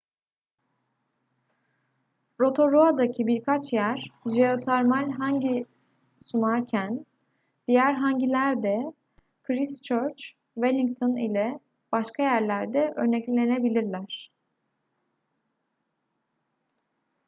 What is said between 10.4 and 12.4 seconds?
wellington ile başka